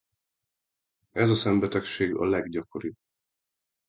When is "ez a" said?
1.11-1.35